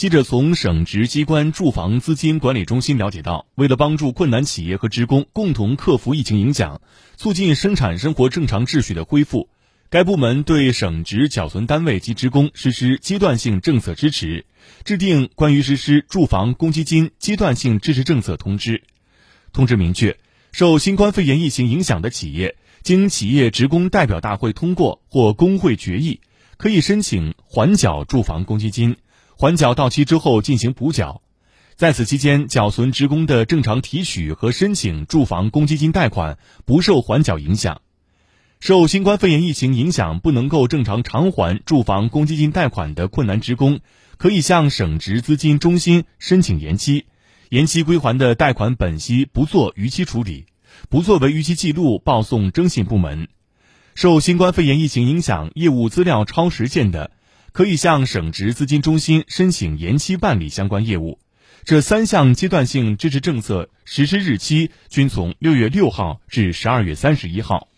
[0.00, 6.80] 记者从省直机关住房资金管理中心了解到，为了帮助困难企业和职工共同克服疫情影响，
[7.18, 9.50] 促进生产生活正常秩序的恢复，
[9.90, 14.46] 该部门对省直缴存单位及职工实施阶段性政策支持，
[14.84, 18.82] 制定关于实施住房公积金阶段性支持政策通知。
[19.52, 20.16] 通知明确，
[20.50, 26.20] 受新冠肺炎疫情影响的企业，经企业职工代表大会通过或工会决议，
[26.56, 28.96] 可以申请缓缴住房公积金。
[29.40, 31.22] 缓缴到期之后进行补缴，
[31.74, 37.80] 在此期间缴存职工的正常提取和申请住房公积金贷款不受缓缴影响。
[38.60, 43.80] 受新冠肺炎疫情影响不能够正常偿还住房公积金贷款的困难职工，
[44.18, 47.06] 可以向省直资金中心申请延期，
[47.48, 50.44] 延期归还的贷款本息不做逾期处理，
[50.90, 53.28] 不作为逾期记录报送征信部门。
[53.94, 57.10] 受新冠肺炎疫情影响业务资料超时限的。
[57.52, 61.18] 可以向省直资金中心申请延期办理相关业务，
[61.64, 67.69] 这三项阶段性支持政策实施日期均从六月六号至十二月三十一号。